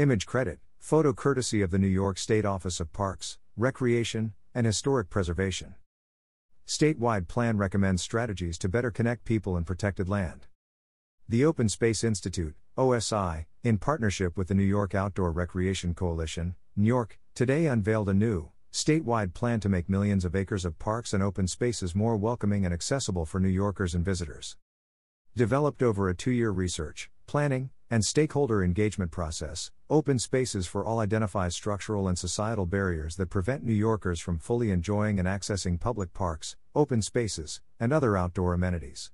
[0.00, 5.10] Image credit, photo courtesy of the New York State Office of Parks, Recreation, and Historic
[5.10, 5.74] Preservation.
[6.66, 10.46] Statewide plan recommends strategies to better connect people in protected land.
[11.28, 17.18] The Open Space Institute, OSI, in partnership with the New York Outdoor Recreation Coalition, NYORC,
[17.34, 21.46] today unveiled a new, statewide plan to make millions of acres of parks and open
[21.46, 24.56] spaces more welcoming and accessible for New Yorkers and visitors.
[25.36, 31.00] Developed over a two year research, planning, and stakeholder engagement process, Open Spaces for All
[31.00, 36.12] identifies structural and societal barriers that prevent New Yorkers from fully enjoying and accessing public
[36.14, 39.10] parks, open spaces, and other outdoor amenities.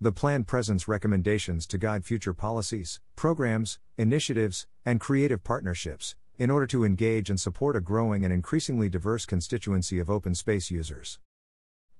[0.00, 6.66] The plan presents recommendations to guide future policies, programs, initiatives, and creative partnerships in order
[6.68, 11.18] to engage and support a growing and increasingly diverse constituency of open space users.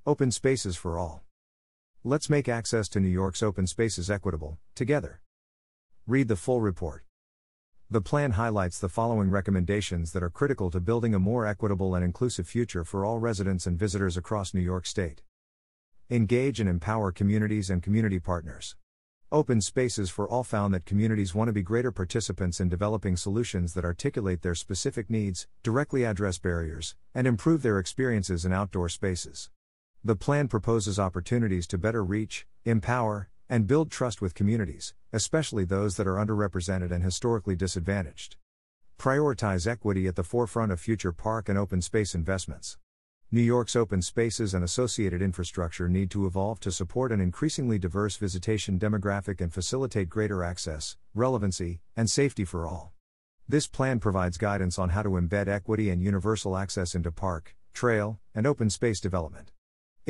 [0.07, 1.25] Open Spaces for All.
[2.03, 5.21] Let's make access to New York's open spaces equitable, together.
[6.07, 7.05] Read the full report.
[7.91, 12.05] The plan highlights the following recommendations that are critical to building a more equitable and
[12.05, 15.23] inclusive future for all residents and visitors across New York State.
[16.09, 18.77] Engage and empower communities and community partners.
[19.31, 23.75] Open Spaces for All found that communities want to be greater participants in developing solutions
[23.75, 29.51] that articulate their specific needs, directly address barriers, and improve their experiences in outdoor spaces.
[30.03, 35.97] The plan proposes opportunities to better reach, empower, and build trust with communities, especially those
[35.97, 38.37] that are underrepresented and historically disadvantaged.
[38.97, 42.79] Prioritize equity at the forefront of future park and open space investments.
[43.33, 48.17] New York's open spaces and associated infrastructure need to evolve to support an increasingly diverse
[48.17, 52.93] visitation demographic and facilitate greater access, relevancy, and safety for all.
[53.49, 58.21] This plan provides guidance on how to embed equity and universal access into park, trail,
[58.33, 59.51] and open space development.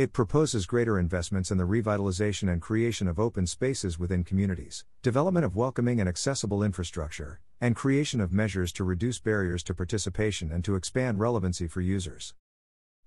[0.01, 5.45] It proposes greater investments in the revitalization and creation of open spaces within communities, development
[5.45, 10.65] of welcoming and accessible infrastructure, and creation of measures to reduce barriers to participation and
[10.65, 12.33] to expand relevancy for users.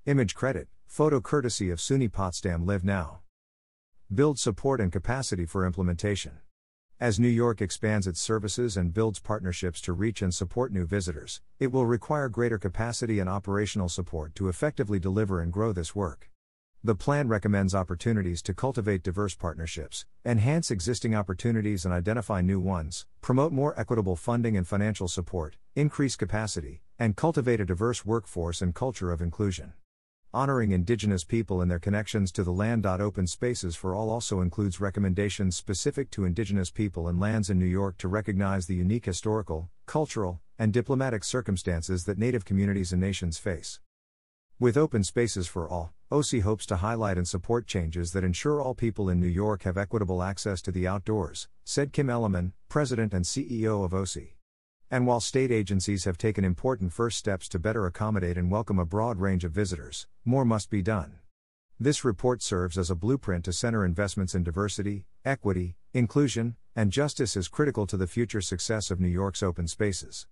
[0.06, 3.22] Image credit, photo courtesy of SUNY Potsdam Live Now.
[4.14, 6.34] Build support and capacity for implementation.
[7.00, 11.42] As New York expands its services and builds partnerships to reach and support new visitors,
[11.58, 16.30] it will require greater capacity and operational support to effectively deliver and grow this work.
[16.86, 23.06] The plan recommends opportunities to cultivate diverse partnerships, enhance existing opportunities and identify new ones,
[23.22, 28.76] promote more equitable funding and financial support, increase capacity, and cultivate a diverse workforce and
[28.76, 29.72] culture of inclusion.
[30.34, 32.86] Honoring Indigenous people and their connections to the land.
[32.86, 37.66] Open Spaces for All also includes recommendations specific to Indigenous people and lands in New
[37.66, 43.38] York to recognize the unique historical, cultural, and diplomatic circumstances that Native communities and nations
[43.38, 43.80] face.
[44.60, 48.76] With Open Spaces for All, OSI hopes to highlight and support changes that ensure all
[48.76, 53.26] people in New York have equitable access to the outdoors, said Kim Elliman, President and
[53.26, 54.34] CEO of OSI.
[54.92, 58.86] And while state agencies have taken important first steps to better accommodate and welcome a
[58.86, 61.14] broad range of visitors, more must be done.
[61.80, 67.36] This report serves as a blueprint to center investments in diversity, equity, inclusion, and justice
[67.36, 70.28] is critical to the future success of New York's open spaces.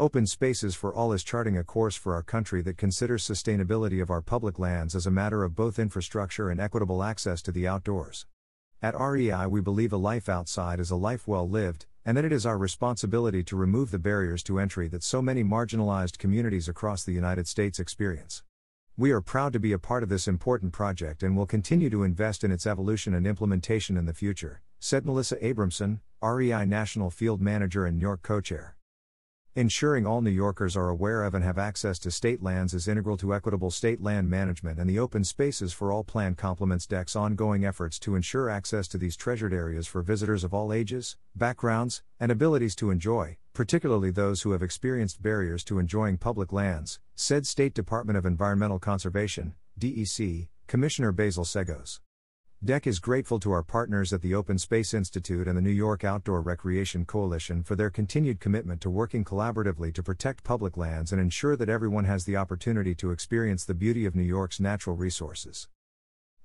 [0.00, 4.10] Open Spaces for All is charting a course for our country that considers sustainability of
[4.10, 8.24] our public lands as a matter of both infrastructure and equitable access to the outdoors.
[8.80, 12.30] At REI, we believe a life outside is a life well lived, and that it
[12.30, 17.02] is our responsibility to remove the barriers to entry that so many marginalized communities across
[17.02, 18.44] the United States experience.
[18.96, 22.04] We are proud to be a part of this important project and will continue to
[22.04, 27.40] invest in its evolution and implementation in the future, said Melissa Abramson, REI National Field
[27.40, 28.77] Manager and NYORC co chair.
[29.58, 33.16] Ensuring all New Yorkers are aware of and have access to state lands is integral
[33.16, 37.64] to equitable state land management, and the Open Spaces for All plan complements DEC's ongoing
[37.64, 42.30] efforts to ensure access to these treasured areas for visitors of all ages, backgrounds, and
[42.30, 47.74] abilities to enjoy, particularly those who have experienced barriers to enjoying public lands, said State
[47.74, 51.98] Department of Environmental Conservation, DEC, Commissioner Basil Seggos.
[52.64, 56.02] DEC is grateful to our partners at the Open Space Institute and the New York
[56.02, 61.20] Outdoor Recreation Coalition for their continued commitment to working collaboratively to protect public lands and
[61.20, 65.68] ensure that everyone has the opportunity to experience the beauty of New York's natural resources.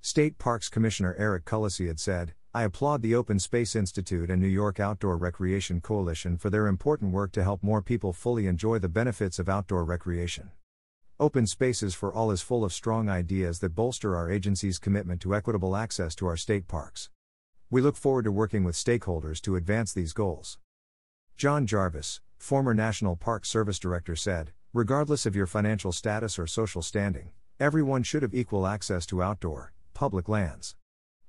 [0.01, 4.79] State Parks Commissioner Eric had said, I applaud the Open Space Institute and New York
[4.79, 9.39] Outdoor Recreation Coalition for their important work to help more people fully enjoy the benefits
[9.39, 10.51] of outdoor recreation.
[11.23, 15.33] Open Spaces for All is full of strong ideas that bolster our agency's commitment to
[15.33, 17.09] equitable access to our state parks.
[17.69, 20.57] We look forward to working with stakeholders to advance these goals.
[21.37, 26.81] John Jarvis, former National Park Service Director, said Regardless of your financial status or social
[26.81, 30.75] standing, everyone should have equal access to outdoor, public lands.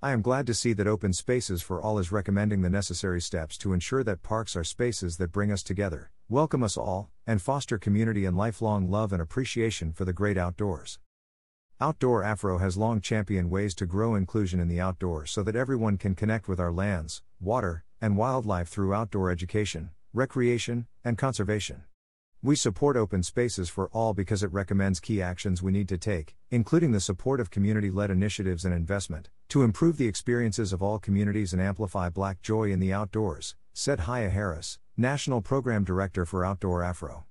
[0.05, 3.57] I am glad to see that Open Spaces for All is recommending the necessary steps
[3.57, 7.79] to ensure that parks are spaces that bring us together, welcome us all, and foster
[7.79, 10.99] community and lifelong love and appreciation for the great outdoors.
[11.81, 15.97] Outdoor Afro has long championed ways to grow inclusion in the outdoors so that everyone
[15.97, 21.85] can connect with our lands, water, and wildlife through outdoor education, recreation, and conservation.
[22.45, 26.37] We support Open Spaces for All because it recommends key actions we need to take,
[26.51, 30.99] including the support of community led initiatives and investment, to improve the experiences of all
[30.99, 36.45] communities and amplify Black joy in the outdoors, said Haya Harris, National Program Director for
[36.45, 37.25] Outdoor Afro.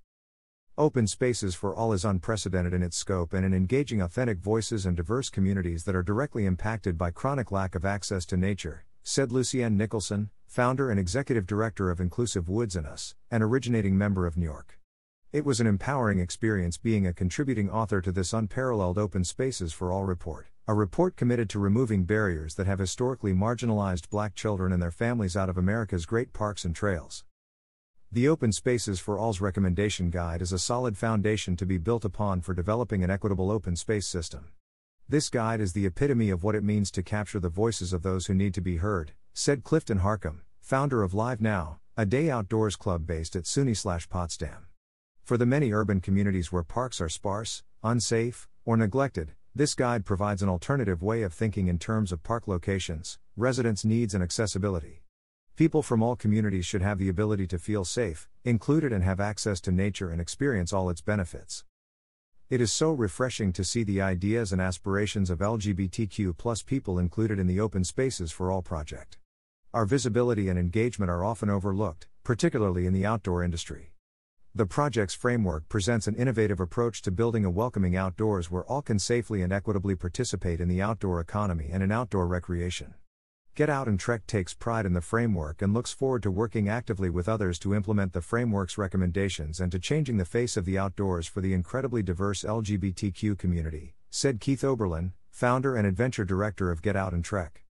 [0.80, 4.98] Open Spaces for All is unprecedented in its scope and in engaging authentic voices and
[4.98, 9.78] diverse communities that are directly impacted by chronic lack of access to nature, said Lucienne
[9.78, 14.80] Nicholson, founder and executive director of Inclusive Woods and Us, an originating member of NYORC.
[15.34, 19.92] It was an empowering experience being a contributing author to this unparalleled Open Spaces for
[19.92, 24.80] All report, a report committed to removing barriers that have historically marginalized black children and
[24.80, 27.26] their families out of America's great parks and trails.
[28.12, 32.42] The Open Spaces for All's recommendation guide is a solid foundation to be built upon
[32.42, 34.52] for developing an equitable open space system.
[35.10, 38.28] This guide is the epitome of what it means to capture the voices of those
[38.28, 42.76] who need to be heard, said Clifton Harcum, founder of Live Now, a day outdoors
[42.76, 44.68] club based at SUNY Potsdam.
[45.24, 50.44] For the many urban communities where parks are sparse, unsafe, or neglected, this guide provides
[50.44, 55.02] an alternative way of thinking in terms of park locations, residents' needs, and accessibility.
[55.56, 59.62] People from all communities should have the ability to feel safe, included, and have access
[59.62, 61.64] to nature and experience all its benefits.
[62.50, 67.48] It is so refreshing to see the ideas and aspirations of LGBTQ people included in
[67.48, 69.18] the Open Spaces for All project.
[69.74, 73.93] Our visibility and engagement are often overlooked, particularly in the outdoor industry.
[74.56, 79.00] The project's framework presents an innovative approach to building a welcoming outdoors where all can
[79.00, 82.94] safely and equitably participate in the outdoor economy and in outdoor recreation.
[83.56, 87.10] Get Out and Trek takes pride in the framework and looks forward to working actively
[87.10, 91.26] with others to implement the framework's recommendations and to changing the face of the outdoors
[91.26, 96.96] for the incredibly diverse LGBTQ community, said Keith Oberlin, founder and adventure director of Get
[96.96, 97.66] Out and Trek.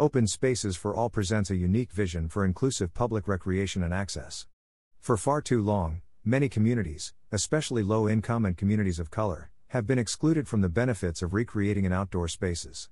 [0.00, 4.48] Open Spaces for All presents a unique vision for inclusive public recreation and access.
[5.02, 9.98] For far too long, many communities, especially low income and communities of color, have been
[9.98, 12.88] excluded from the benefits of recreating in outdoor spaces.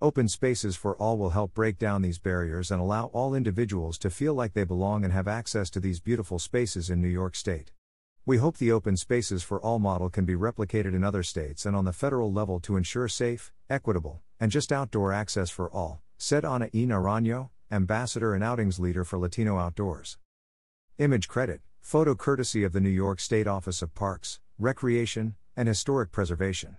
[0.00, 4.08] Open Spaces for All will help break down these barriers and allow all individuals to
[4.08, 7.70] feel like they belong and have access to these beautiful spaces in New York State.
[8.24, 11.76] We hope the Open Spaces for All model can be replicated in other states and
[11.76, 16.46] on the federal level to ensure safe, equitable, and just outdoor access for all, said
[16.46, 16.86] Ana E.
[16.86, 20.16] Naranjo, ambassador and outings leader for Latino Outdoors.
[20.98, 26.12] Image credit, photo courtesy of the New York State Office of Parks, Recreation, and Historic
[26.12, 26.76] Preservation.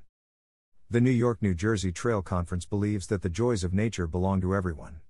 [0.88, 4.54] The New York New Jersey Trail Conference believes that the joys of nature belong to
[4.54, 5.02] everyone.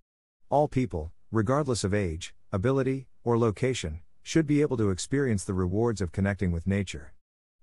[0.50, 6.00] All people, regardless of age, ability, or location, should be able to experience the rewards
[6.00, 7.14] of connecting with nature.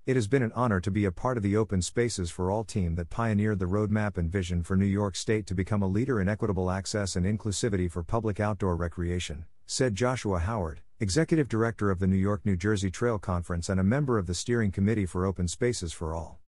[0.04, 2.64] It has been an honor to be a part of the Open Spaces for All
[2.64, 6.20] team that pioneered the roadmap and vision for New York State to become a leader
[6.20, 11.98] in equitable access and inclusivity for public outdoor recreation, said Joshua Howard, Executive Director of
[11.98, 15.24] the New York New Jersey Trail Conference and a member of the Steering Committee for
[15.24, 16.40] Open Spaces for All.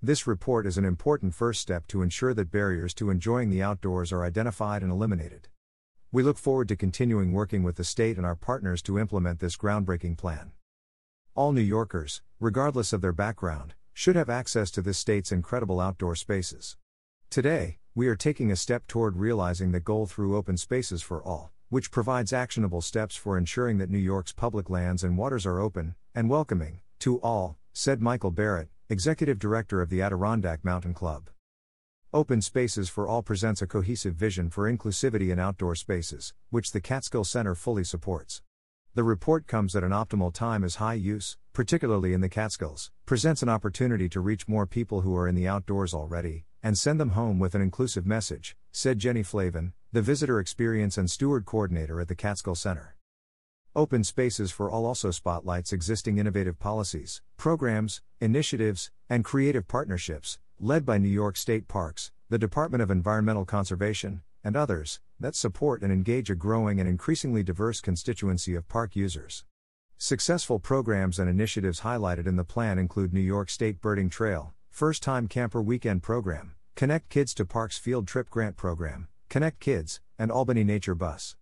[0.00, 4.10] This report is an important first step to ensure that barriers to enjoying the outdoors
[4.10, 5.48] are identified and eliminated.
[6.10, 9.58] We look forward to continuing working with the state and our partners to implement this
[9.58, 10.52] groundbreaking plan.
[11.34, 16.14] All New Yorkers, regardless of their background, should have access to this state's incredible outdoor
[16.16, 16.78] spaces.
[17.28, 21.52] Today, we are taking a step toward realizing the goal through Open Spaces for All
[21.70, 25.94] which provides actionable steps for ensuring that New York's public lands and waters are open
[26.16, 31.30] and welcoming to all, said Michael Barrett, executive director of the Adirondack Mountain Club.
[32.12, 36.80] Open Spaces for All presents a cohesive vision for inclusivity in outdoor spaces, which the
[36.80, 38.42] Catskill Center fully supports.
[38.96, 43.44] The report comes at an optimal time as high use, particularly in the Catskills, presents
[43.44, 47.10] an opportunity to reach more people who are in the outdoors already, and send them
[47.10, 52.06] home with an inclusive message, said Jenny Flavin, the Visitor Experience and Steward Coordinator at
[52.06, 52.94] the Catskill Center.
[53.74, 60.86] Open Spaces for All also spotlights existing innovative policies, programs, initiatives, and creative partnerships, led
[60.86, 65.92] by New York State Parks, the Department of Environmental Conservation, and others, that support and
[65.92, 69.44] engage a growing and increasingly diverse constituency of park users.
[69.98, 75.02] Successful programs and initiatives highlighted in the plan include New York State Birding Trail, First
[75.02, 80.32] Time Camper Weekend Program, Connect Kids to Parks Field Trip Grant Program, Connect Kids, and
[80.32, 81.36] Albany Nature Bus.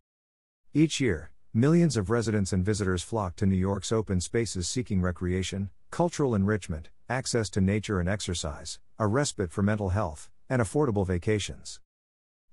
[0.74, 5.70] Each year, millions of residents and visitors flock to New York's open spaces seeking recreation,
[5.90, 11.80] cultural enrichment, access to nature and exercise, a respite for mental health, and affordable vacations.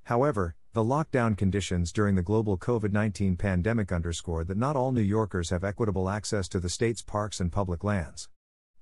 [0.03, 5.01] However, the lockdown conditions during the global COVID 19 pandemic underscore that not all New
[5.01, 8.29] Yorkers have equitable access to the state's parks and public lands.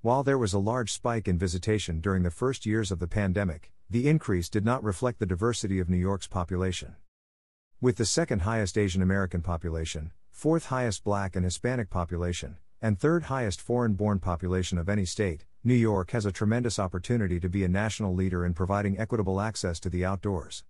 [0.04, 3.72] While there was a large spike in visitation during the first years of the pandemic,
[3.88, 6.96] the increase did not reflect the diversity of New York's population.
[7.80, 13.22] With the second highest Asian American population, fourth highest Black and Hispanic population, and third
[13.22, 17.64] highest foreign born population of any state, New York has a tremendous opportunity to be
[17.64, 20.64] a national leader in providing equitable access to the outdoors.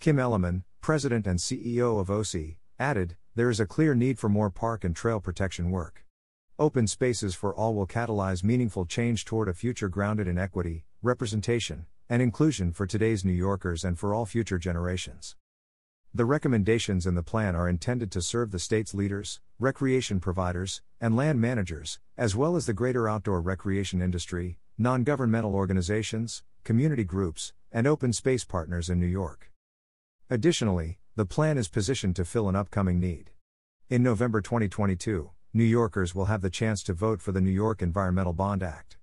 [0.00, 4.50] Kim Elliman, president and CEO of OSI, added There is a clear need for more
[4.50, 6.04] park and trail protection work.
[6.60, 11.86] Open spaces for all will catalyze meaningful change toward a future grounded in equity, representation,
[12.06, 15.36] and inclusion for today's New Yorkers and for all future generations.
[16.12, 21.16] The recommendations in the plan are intended to serve the state's leaders, recreation providers, and
[21.16, 27.54] land managers, as well as the greater outdoor recreation industry, non governmental organizations, community groups,
[27.72, 29.50] and open space partners in New York.
[30.28, 33.30] Additionally, the plan is positioned to fill an upcoming need.
[33.88, 37.82] In November 2022, New Yorkers will have the chance to vote for the New York
[37.82, 38.98] Environmental Bond Act.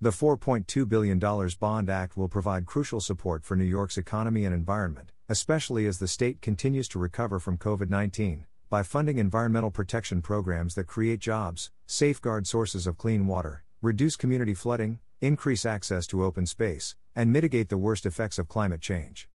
[0.00, 1.18] The $4.2 billion
[1.58, 6.06] Bond Act will provide crucial support for New York's economy and environment, especially as the
[6.06, 11.72] state continues to recover from COVID 19, by funding environmental protection programs that create jobs,
[11.86, 17.70] safeguard sources of clean water, reduce community flooding, increase access to open space, and mitigate
[17.70, 19.28] the worst effects of climate change.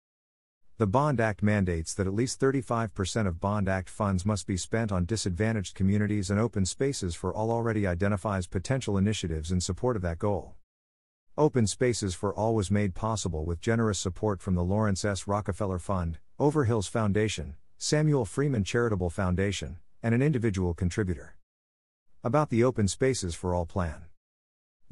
[0.77, 4.91] The Bond Act mandates that at least 35% of Bond Act funds must be spent
[4.91, 10.01] on disadvantaged communities and open spaces for all already identifies potential initiatives in support of
[10.01, 10.55] that goal.
[11.37, 15.27] Open Spaces for All was made possible with generous support from the Laurance S.
[15.27, 21.35] Rockefeller Fund, Overhills Foundation, Samuel Freeman Charitable Foundation, and an individual contributor.
[22.23, 24.05] About the Open Spaces for All plan.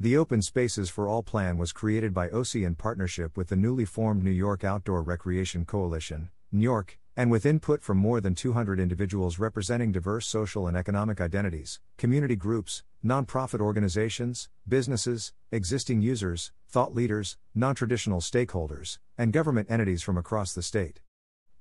[0.02, 3.84] The Open Spaces for All plan was created by OSI in partnership with the newly
[3.84, 9.38] formed New York Outdoor Recreation Coalition, NYORC, and with input from more than 200 individuals
[9.38, 17.36] representing diverse social and economic identities, community groups, nonprofit organizations, businesses, existing users, thought leaders,
[17.54, 21.00] non-traditional stakeholders, and government entities from across the state.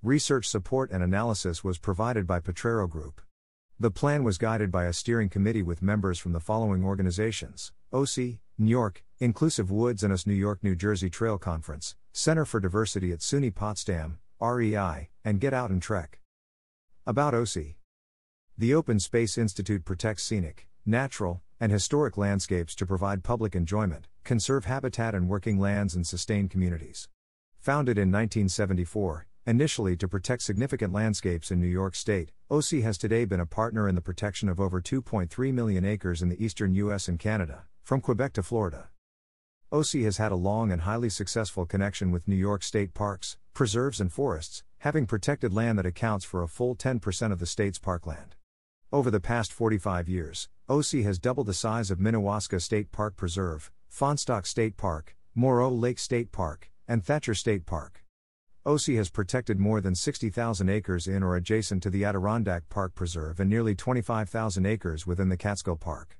[0.01, 3.21] Research support and analysis was provided by Potrero Group.
[3.81, 8.37] The plan was guided by a steering committee with members from the following organizations OSI,
[8.59, 13.11] New York, Inclusive Woods and US New York New Jersey Trail Conference, Center for Diversity
[13.11, 16.19] at SUNY Potsdam, REI, and Get Out and Trek.
[17.07, 17.77] About OSI
[18.55, 24.65] The Open Space Institute protects scenic, natural, and historic landscapes to provide public enjoyment, conserve
[24.65, 27.09] habitat and working lands, and sustain communities.
[27.61, 33.25] Founded in 1974, initially to protect significant landscapes in New York State, OSI has today
[33.25, 37.07] been a partner in the protection of over 2.3 million acres in the eastern U.S.
[37.07, 38.89] and Canada, from Quebec to Florida.
[39.71, 43.99] OSI has had a long and highly successful connection with New York state parks, preserves,
[43.99, 48.35] and forests, having protected land that accounts for a full 10% of the state's parkland.
[48.91, 53.71] Over the past 45 years, OSI has doubled the size of Minnewaska State Park Preserve,
[53.89, 58.00] Fahnestock State Park, Moreau Lake State Park, and Thacher State Park.
[58.63, 63.39] OSI has protected more than 60,000 acres in or adjacent to the Adirondack Park Preserve
[63.39, 66.19] and nearly 25,000 acres within the Catskill Park.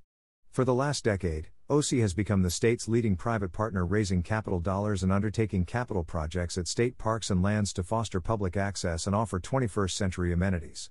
[0.50, 5.04] For the last decade, OSI has become the state's leading private partner raising capital dollars
[5.04, 9.40] and undertaking capital projects at state parks and lands to foster public access and offer
[9.40, 10.90] 21st century amenities.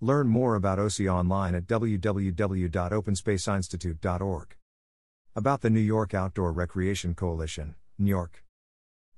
[0.00, 4.56] Learn more about OSI online at www.openspaceinstitute.org.
[5.36, 8.42] About the New York Outdoor Recreation Coalition, NYORC.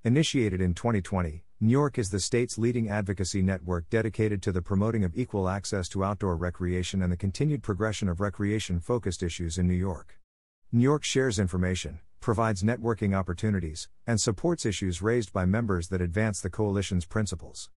[0.05, 5.17] Initiated in 2020, NYORC is the state's leading advocacy network dedicated to the promoting of
[5.17, 9.75] equal access to outdoor recreation and the continued progression of recreation focused issues in New
[9.75, 10.19] York.
[10.75, 16.51] NYORC shares information, provides networking opportunities, and supports issues raised by members that advance the
[16.51, 17.71] coalition's principles.